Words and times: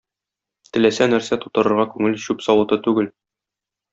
Теләсә 0.77 1.07
нәрсә 1.11 1.37
тутырырга 1.43 1.85
күңел 1.93 2.17
чүп 2.25 2.43
савыты 2.47 2.79
түгел. 2.89 3.13